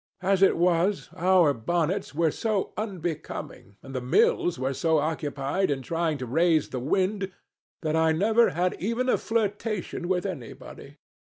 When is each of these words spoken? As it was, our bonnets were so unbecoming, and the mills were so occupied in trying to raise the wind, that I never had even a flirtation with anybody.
As 0.23 0.41
it 0.41 0.57
was, 0.57 1.09
our 1.15 1.53
bonnets 1.53 2.15
were 2.15 2.31
so 2.31 2.73
unbecoming, 2.75 3.75
and 3.83 3.93
the 3.93 4.01
mills 4.01 4.57
were 4.57 4.73
so 4.73 4.97
occupied 4.97 5.69
in 5.69 5.83
trying 5.83 6.17
to 6.17 6.25
raise 6.25 6.69
the 6.69 6.79
wind, 6.79 7.31
that 7.83 7.95
I 7.95 8.11
never 8.11 8.49
had 8.49 8.75
even 8.79 9.09
a 9.09 9.17
flirtation 9.19 10.07
with 10.07 10.25
anybody. 10.25 10.97